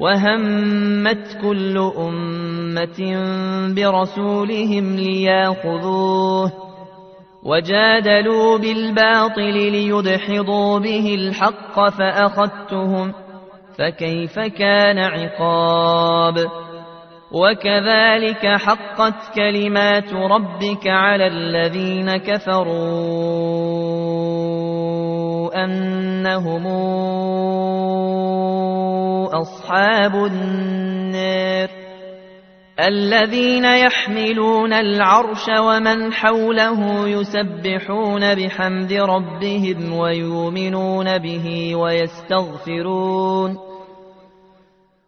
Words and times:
وهمت 0.00 1.38
كل 1.42 1.78
أمة 1.78 3.18
برسولهم 3.76 4.96
لياخذوه 4.96 6.52
وجادلوا 7.44 8.58
بالباطل 8.58 9.52
ليدحضوا 9.54 10.78
به 10.78 11.14
الحق 11.14 11.88
فأخذتهم 11.88 13.12
فكيف 13.78 14.38
كان 14.38 14.98
عقاب 14.98 16.34
وكذلك 17.32 18.46
حقت 18.46 19.34
كلمات 19.34 20.12
ربك 20.14 20.86
على 20.86 21.26
الذين 21.26 22.16
كفروا 22.16 24.03
أنهم 25.52 26.66
أصحاب 29.40 30.14
النار 30.16 31.68
الذين 32.80 33.64
يحملون 33.64 34.72
العرش 34.72 35.46
ومن 35.60 36.12
حوله 36.12 37.08
يسبحون 37.08 38.34
بحمد 38.34 38.92
ربهم 38.92 39.92
ويؤمنون 39.98 41.18
به 41.18 41.74
ويستغفرون 41.76 43.58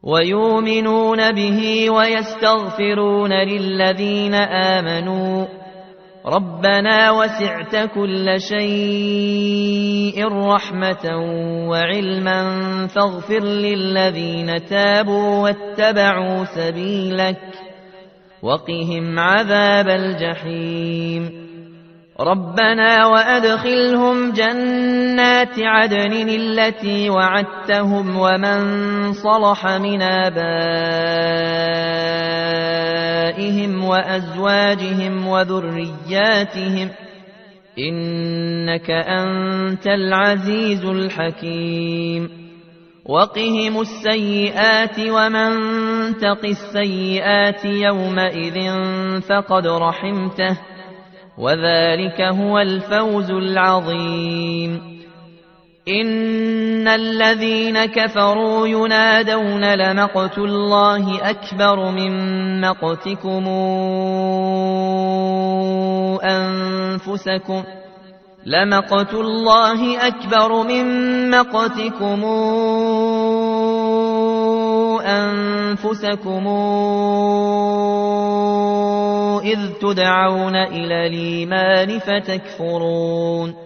ويؤمنون 0.03 1.33
به 1.35 1.91
ويستغفرون 1.91 3.33
للذين 3.33 4.35
آمنوا 4.35 5.47
ربنا 6.29 7.11
وسعت 7.11 7.91
كل 7.95 8.41
شيء 8.41 10.25
رحمة 10.31 11.05
وعلما 11.71 12.41
فاغفر 12.87 13.43
للذين 13.45 14.65
تابوا 14.65 15.43
واتبعوا 15.43 16.45
سبيلك 16.45 17.41
وقهم 18.43 19.19
عذاب 19.19 19.89
الجحيم 19.89 21.47
ربنا 22.21 23.07
وأدخلهم 23.07 24.33
جنات 24.33 25.55
عدن 25.61 26.13
التي 26.29 27.11
وعدتهم 27.11 28.17
ومن 28.17 28.59
صلح 29.13 29.67
من 29.67 30.03
آبائهم 30.03 30.47
آبائهم 33.27 33.85
وأزواجهم 33.85 35.27
وذرياتهم 35.29 36.89
إنك 37.79 38.91
أنت 38.91 39.87
العزيز 39.87 40.85
الحكيم 40.85 42.31
وقهم 43.05 43.81
السيئات 43.81 44.99
ومن 45.01 45.51
تق 46.19 46.45
السيئات 46.45 47.65
يومئذ 47.65 48.59
فقد 49.29 49.67
رحمته 49.67 50.59
وذلك 51.39 52.21
هو 52.21 52.59
الفوز 52.59 53.31
العظيم 53.31 54.96
إن 55.89 56.89
الذين 56.89 57.85
كفروا 57.85 58.67
ينادون 58.67 59.75
لمقت 59.75 60.39
الله 60.39 61.31
أكبر 61.31 61.91
من 61.91 62.61
مقتكم 62.61 63.45
أنفسكم 66.25 67.63
لمقت 68.47 69.15
الله 69.15 70.07
أكبر 70.07 70.63
من 70.63 70.87
مقتكم 71.31 72.25
أنفسكم 75.07 76.47
إذ 79.45 79.73
تدعون 79.81 80.57
إلى 80.57 81.07
الإيمان 81.07 81.99
فتكفرون 81.99 83.66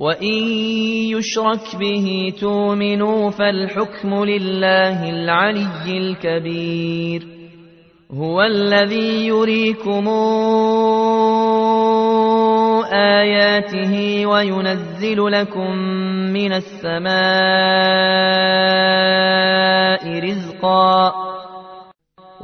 وإن 0.00 0.34
يشرك 1.12 1.76
به 1.80 2.32
تؤمنوا 2.40 3.30
فالحكم 3.30 4.24
لله 4.24 5.10
العلي 5.10 5.84
الكبير 5.98 7.22
هو 8.12 8.42
الذي 8.42 9.26
يريكم 9.26 10.08
آياته 12.92 14.26
وينزل 14.26 15.16
لكم 15.32 15.72
من 16.32 16.52
السماء 16.52 17.20
رزقا 20.24 21.12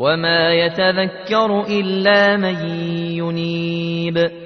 وما 0.00 0.52
يتذكر 0.52 1.64
إلا 1.70 2.36
من 2.36 2.56
ينيب 3.12 4.45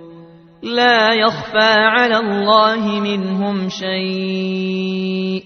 لا 0.63 1.13
يخفى 1.13 1.75
على 1.79 2.17
الله 2.17 2.79
منهم 2.99 3.69
شيء 3.69 5.43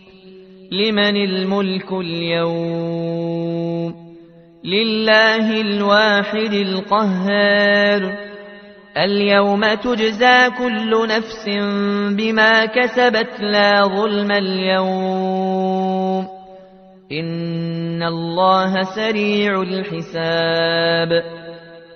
لمن 0.71 1.15
الملك 1.15 1.91
اليوم 1.93 3.95
لله 4.63 5.61
الواحد 5.61 6.53
القهار 6.53 8.17
اليوم 8.97 9.73
تجزى 9.73 10.49
كل 10.57 11.07
نفس 11.07 11.45
بما 12.17 12.65
كسبت 12.65 13.39
لا 13.41 13.81
ظلم 13.83 14.31
اليوم 14.31 16.27
إن 17.11 18.03
الله 18.03 18.81
سريع 18.83 19.61
الحساب 19.61 21.23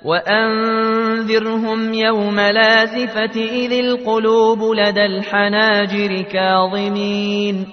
وأنذرهم 0.06 1.94
يوم 1.94 2.40
لازفة 2.40 3.36
إذ 3.42 3.72
القلوب 3.72 4.60
لدى 4.64 5.06
الحناجر 5.06 6.22
كاظمين 6.22 7.68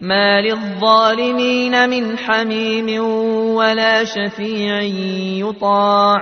ما 0.00 0.40
للظالمين 0.40 1.90
من 1.90 2.18
حميم 2.18 3.04
ولا 3.56 4.04
شفيع 4.04 4.80
يطاع 5.48 6.18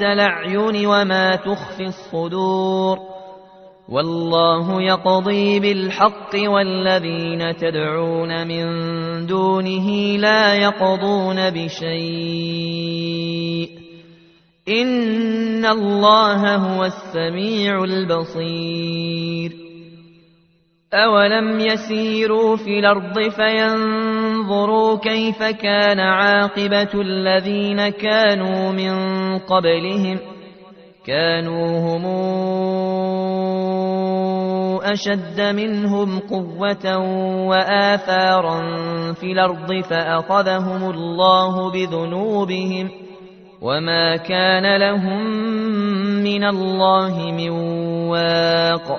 الأعين 0.00 0.86
وما 0.86 1.36
تخفي 1.36 1.82
الصدور 1.82 3.17
والله 3.88 4.82
يقضي 4.82 5.60
بالحق 5.60 6.32
والذين 6.46 7.56
تدعون 7.56 8.46
من 8.48 8.66
دونه 9.26 9.88
لا 10.16 10.54
يقضون 10.54 11.50
بشيء 11.50 13.68
إن 14.68 15.64
الله 15.66 16.56
هو 16.56 16.84
السميع 16.84 17.84
البصير 17.84 19.50
أولم 20.94 21.60
يسيروا 21.60 22.56
في 22.56 22.78
الأرض 22.78 23.28
فينظروا 23.28 24.98
كيف 24.98 25.42
كان 25.42 26.00
عاقبة 26.00 26.88
الذين 27.00 27.88
كانوا 27.88 28.72
من 28.72 28.94
قبلهم 29.38 30.18
كانوا 31.06 31.66
هم 31.78 32.04
أشد 34.92 35.40
منهم 35.40 36.18
قوة 36.18 36.96
وآثارا 37.48 38.58
في 39.12 39.26
الأرض 39.32 39.80
فأخذهم 39.84 40.90
الله 40.90 41.70
بذنوبهم 41.70 42.88
وما 43.62 44.16
كان 44.16 44.76
لهم 44.76 45.24
من 46.22 46.44
الله 46.44 47.20
من 47.32 47.50
واق 48.08 48.96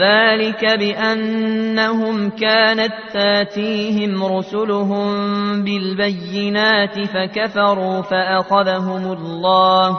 ذلك 0.00 0.78
بأنهم 0.78 2.30
كانت 2.30 2.92
تاتيهم 3.12 4.24
رسلهم 4.24 5.06
بالبينات 5.64 6.94
فكفروا 6.98 8.00
فأخذهم 8.00 9.12
الله 9.12 9.98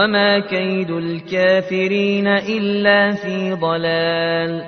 وما 0.00 0.38
كيد 0.38 0.90
الكافرين 0.90 2.26
إلا 2.26 3.10
في 3.14 3.52
ضلال 3.54 4.62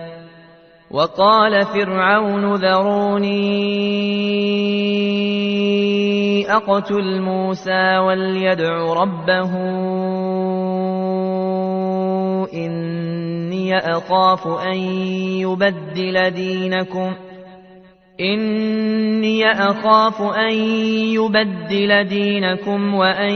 وقال 0.91 1.63
فرعون 1.67 2.55
ذروني 2.55 3.41
أقتل 6.53 7.21
موسى 7.23 7.99
وليدع 7.99 8.93
ربه 9.03 9.53
إني 12.55 13.77
أخاف 13.79 14.49
أن 14.67 14.79
يبدل 15.41 16.31
دينكم 16.31 17.13
ۖ 17.29 17.32
إني 18.23 19.47
أخاف 19.53 20.23
أن 20.23 20.55
يبدل 21.13 22.05
دينكم 22.09 22.95
وأن 22.95 23.33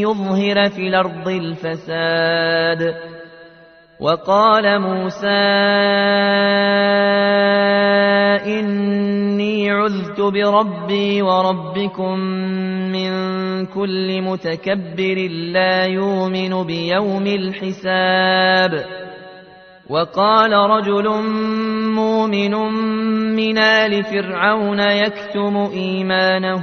يظهر 0.00 0.68
في 0.70 0.88
الأرض 0.88 1.28
الفساد 1.28 2.94
وقال 4.00 4.80
موسى 4.80 5.28
إني 8.60 9.70
عذت 9.70 10.20
بربي 10.20 11.22
وربكم 11.22 12.18
من 12.92 13.12
كل 13.66 14.22
متكبر 14.22 15.28
لا 15.30 15.84
يؤمن 15.86 16.66
بيوم 16.66 17.26
الحساب 17.26 18.84
وقال 19.92 20.52
رجل 20.52 21.08
مؤمن 21.94 22.54
من 23.36 23.58
آل 23.58 24.04
فرعون 24.04 24.80
يكتم 24.80 25.56
إيمانه 25.56 26.62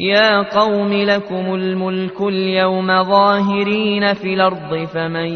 يا 0.00 0.42
قوم 0.58 0.92
لكم 0.92 1.54
الملك 1.54 2.20
اليوم 2.20 2.86
ظاهرين 3.02 4.14
في 4.14 4.34
الأرض 4.34 4.84
فمن 4.94 5.26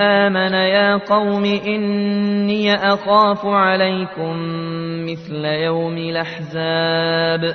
آمن 0.00 0.52
يا 0.55 0.97
قوم 0.97 1.45
إني 1.45 2.75
أخاف 2.75 3.40
عليكم 3.47 4.37
مثل 5.09 5.45
يوم 5.45 5.99
الأحزاب 5.99 7.55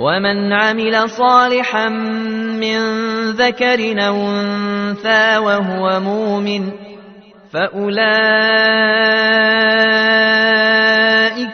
ومن 0.00 0.52
عمل 0.52 1.10
صالحا 1.10 1.88
من 2.60 2.78
ذكر 3.30 3.80
أو 4.06 4.16
أنثى 4.30 5.38
وهو 5.38 6.00
مؤمن 6.00 6.72
فأولئك 7.54 8.00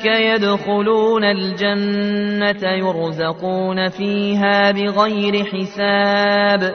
يدخلون 0.04 1.24
الجنة 1.24 2.72
يرزقون 2.72 3.88
فيها 3.88 4.70
بغير 4.70 5.44
حساب 5.44 6.72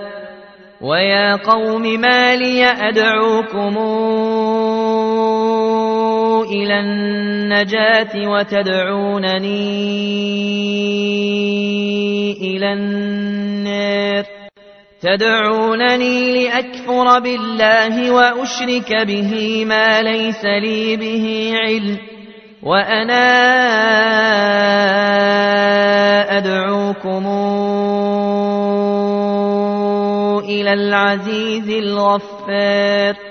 ويا 0.81 1.35
قوم 1.35 1.81
ما 1.81 2.35
لي 2.35 2.65
أدعوكمون 2.65 4.40
إلى 6.51 6.79
النجاة 6.79 8.27
وتدعونني 8.29 10.01
إلى 12.31 12.73
النار 12.73 14.25
تدعونني 15.01 16.17
لأكفر 16.45 17.19
بالله 17.19 18.11
وأشرك 18.11 19.05
به 19.07 19.65
ما 19.65 20.01
ليس 20.01 20.45
لي 20.45 20.95
به 20.97 21.53
علم 21.55 21.97
وأنا 22.63 23.27
أدعوكم 26.37 27.25
إلى 30.49 30.73
العزيز 30.73 31.69
الغفار 31.69 33.30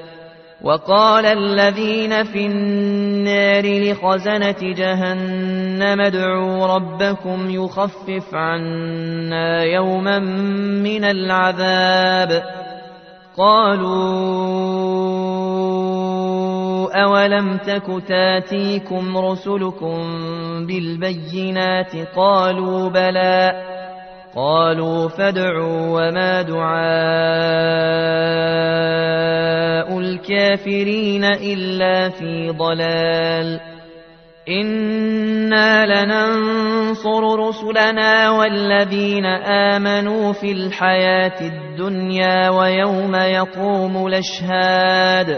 وقال 0.63 1.25
الذين 1.25 2.23
في 2.23 2.45
النار 2.47 3.91
لخزنة 3.91 4.55
جهنم 4.75 6.01
ادعوا 6.01 6.65
ربكم 6.67 7.49
يخفف 7.49 8.33
عنا 8.35 9.63
يوما 9.63 10.19
من 10.83 11.03
العذاب 11.03 12.43
قالوا 13.37 13.91
أولم 17.03 17.57
تك 17.57 18.03
تاتيكم 18.07 19.17
رسلكم 19.17 19.97
بالبينات 20.67 21.95
قالوا 22.15 22.89
بلى 22.89 23.51
قالوا 24.35 25.07
فادعوا 25.09 25.85
وما 25.91 26.41
دعاء 26.41 26.71
الكافرين 29.99 31.23
إلا 31.23 32.09
في 32.09 32.49
ضلال 32.57 33.59
إنا 34.49 35.85
لننصر 35.85 37.35
رسلنا 37.39 38.29
والذين 38.29 39.25
آمنوا 39.75 40.33
في 40.33 40.51
الحياة 40.51 41.41
الدنيا 41.41 42.49
ويوم 42.49 43.15
يقوم 43.15 44.07
الأشهاد 44.07 45.37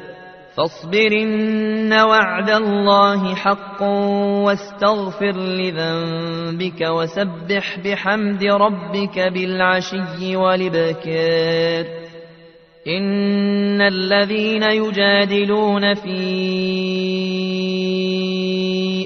فاصبر 0.57 1.11
إن 1.21 1.93
وعد 1.93 2.49
الله 2.49 3.35
حق 3.35 3.81
واستغفر 4.43 5.31
لذنبك 5.31 6.81
وسبح 6.89 7.79
بحمد 7.85 8.43
ربك 8.43 9.19
بالعشي 9.19 10.35
والإبكار 10.35 11.85
إن 12.87 13.81
الذين 13.81 14.63
يجادلون 14.63 15.93
في 15.93 16.21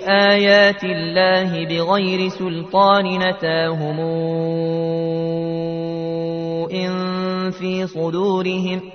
آيات 0.07 0.83
الله 0.83 1.65
بغير 1.67 2.27
سلطان 2.29 3.05
نتاهم 3.19 3.99
إن 6.73 7.05
في 7.51 7.87
صدورهم 7.87 8.79
ۖ 8.91 8.94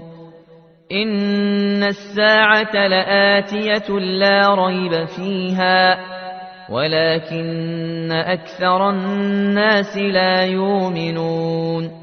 إن 0.92 1.84
الساعة 1.84 2.74
لآتية 2.88 4.00
لا 4.00 4.56
ريب 4.56 5.06
فيها 5.06 5.98
ولكن 6.70 8.12
أكثر 8.12 8.90
الناس 8.90 9.98
لا 9.98 10.46
يؤمنون 10.46 12.03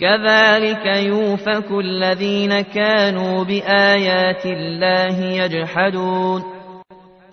كذلك 0.00 0.86
يوفك 0.86 1.70
الذين 1.70 2.60
كانوا 2.60 3.44
بآيات 3.44 4.46
الله 4.46 5.18
يجحدون 5.24 6.42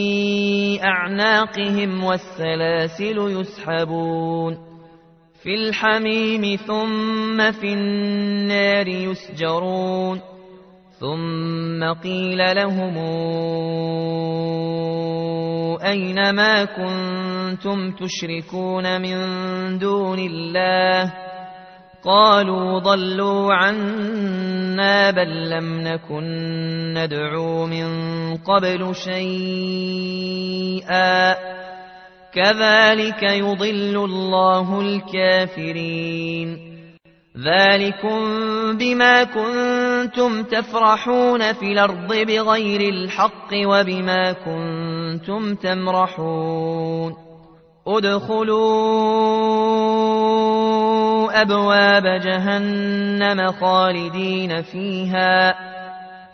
في 0.81 0.87
أعناقهم 0.87 2.03
والسلاسل 2.03 3.15
يسحبون 3.41 4.57
في 5.43 5.53
الحميم 5.55 6.55
ثم 6.57 7.51
في 7.51 7.73
النار 7.73 8.87
يسجرون 8.87 10.21
ثم 10.99 11.93
قيل 12.03 12.37
لهم 12.55 12.97
أين 15.85 16.29
ما 16.35 16.65
كنتم 16.65 17.91
تشركون 17.91 19.01
من 19.01 19.17
دون 19.77 20.19
الله 20.19 21.13
قالوا 22.05 22.79
ضلوا 22.79 23.53
عنا 23.53 25.11
بل 25.11 25.49
لم 25.49 25.79
نكن 25.81 26.23
ندعو 26.97 27.65
من 27.65 27.87
قبل 28.37 28.95
شيئا 28.95 31.35
كذلك 32.33 33.23
يضل 33.23 33.97
الله 34.05 34.81
الكافرين 34.81 36.71
ذلكم 37.37 38.19
بما 38.77 39.23
كنتم 39.23 40.43
تفرحون 40.43 41.53
في 41.53 41.65
الأرض 41.65 42.13
بغير 42.15 42.89
الحق 42.93 43.49
وبما 43.65 44.31
كنتم 44.31 45.55
تمرحون 45.55 47.30
ادخلوا 47.87 49.71
أبواب 51.41 52.03
جهنم 52.21 53.51
خالدين 53.51 54.61
فيها 54.61 55.55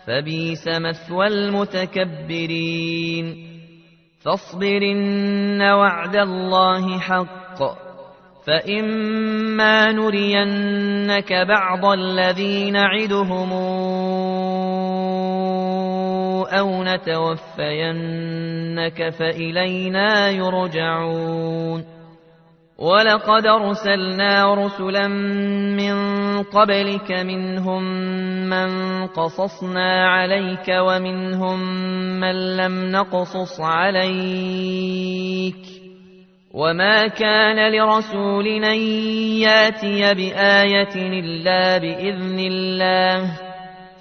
فبيس 0.08 0.68
مثوى 0.68 1.28
المتكبرين 1.28 3.48
فاصبر 4.22 4.82
إن 4.92 5.62
وعد 5.62 6.16
الله 6.16 7.00
حق 7.00 7.78
فإما 8.48 9.92
نرينك 9.92 11.34
بعض 11.34 11.86
الذي 11.86 12.72
نعدهم 12.72 13.54
أو 16.52 16.84
نتوفينك 16.84 19.10
فإلينا 19.10 20.30
يرجعون 20.30 21.86
ولقد 22.80 23.46
أرسلنا 23.46 24.54
رسلا 24.54 25.08
من 25.76 25.94
قبلك 26.44 27.12
منهم 27.12 27.84
من 28.50 28.68
قصصنا 29.08 30.08
عليك 30.10 30.68
ومنهم 30.70 31.60
من 32.20 32.58
لم 32.58 32.92
نقصص 32.92 33.62
عليك 33.62 35.56
وما 36.54 37.08
كان 37.08 37.72
لرسولنا 37.72 38.68
ان 38.68 38.78
ياتي 39.42 40.14
بايه 40.14 40.96
الا 40.96 41.78
باذن 41.78 42.40
الله 42.40 43.38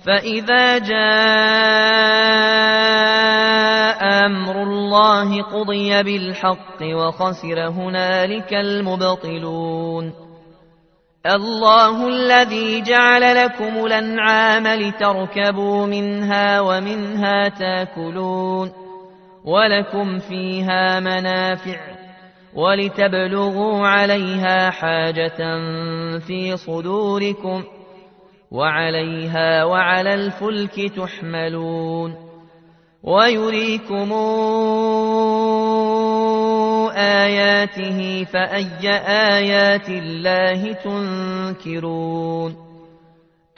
فإذا 0.06 0.78
جاء 0.78 0.96
أمر 4.26 4.62
الله 4.62 5.42
قضي 5.42 6.02
بالحق 6.02 6.82
وخسر 6.82 7.68
هنالك 7.68 8.54
المبطلون 8.54 10.12
الله 11.34 12.08
الذي 12.08 12.80
جعل 12.82 13.36
لكم 13.44 13.86
الأنعام 13.86 14.66
لتركبوا 14.66 15.86
منها 15.86 16.60
ومنها 16.60 17.48
تاكلون 17.48 18.72
ولكم 19.44 20.18
فيها 20.18 21.00
منافع 21.00 21.80
ولتبلغوا 22.54 23.86
عليها 23.86 24.70
حاجة 24.70 25.38
في 26.26 26.56
صدوركم 26.56 27.62
ۖ 27.72 27.75
وعليها 28.50 29.64
وعلى 29.64 30.14
الفلك 30.14 30.92
تحملون 30.96 32.14
ويريكم 33.02 34.12
آياته 36.96 38.24
فأي 38.24 38.90
آيات 39.36 39.88
الله 39.88 40.72
تنكرون 40.72 42.56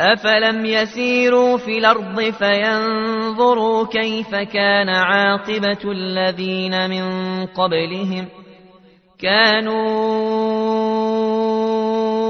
أفلم 0.00 0.66
يسيروا 0.66 1.56
في 1.58 1.78
الأرض 1.78 2.20
فينظروا 2.22 3.86
كيف 3.88 4.34
كان 4.34 4.88
عاقبة 4.88 5.90
الذين 5.92 6.90
من 6.90 7.46
قبلهم 7.46 8.28
كانوا 9.18 10.87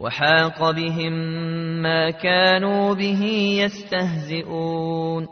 وحاق 0.00 0.70
بهم 0.70 1.12
ما 1.82 2.10
كانوا 2.10 2.94
به 2.94 3.22
يستهزئون 3.62 5.28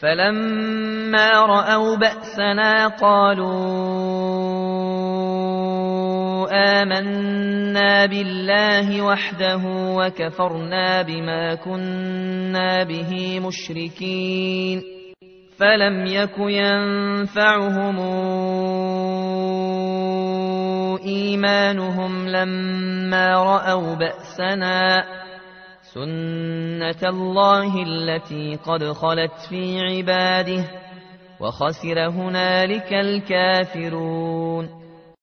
فلما 0.00 1.30
رأوا 1.46 1.96
بأسنا 1.96 2.88
قالوا 2.88 3.84
آمنا 6.52 8.06
بالله 8.06 9.02
وحده 9.02 9.60
وكفرنا 9.76 11.02
بما 11.02 11.54
كنا 11.54 12.84
به 12.84 13.40
مشركين 13.40 14.82
فلم 15.60 16.06
يك 16.06 16.34
ينفعهم 16.38 17.98
إيمانهم 20.98 22.28
لما 22.28 23.26
رأوا 23.34 23.94
بأسنا 23.94 25.04
سنة 25.82 27.08
الله 27.10 27.82
التي 27.82 28.58
قد 28.66 28.84
خلت 28.84 29.32
في 29.48 29.80
عباده 29.80 30.64
وخسر 31.40 32.08
هنالك 32.08 32.92
الكافرون 32.92 34.83